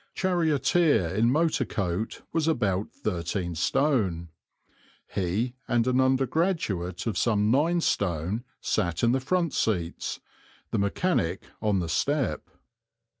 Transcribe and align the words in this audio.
Charioteer, 0.15 1.09
in 1.09 1.29
motor 1.29 1.63
coat, 1.63 2.23
was 2.33 2.47
about 2.47 2.91
13 2.91 3.53
stone. 3.53 4.29
He 5.13 5.53
and 5.67 5.85
an 5.85 6.01
undergraduate 6.01 7.05
of 7.05 7.19
some 7.19 7.51
9 7.51 7.81
stone 7.81 8.43
sat 8.61 9.03
in 9.03 9.11
the 9.11 9.19
front 9.19 9.53
seats, 9.53 10.19
the 10.71 10.79
mechanic 10.79 11.43
on 11.61 11.81
the 11.81 11.87
step. 11.87 12.49